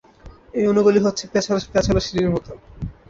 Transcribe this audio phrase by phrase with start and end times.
[0.53, 1.23] এই অণুগুলি হচ্ছে
[1.31, 2.51] প্যাচাল সিঁড়ির মতো।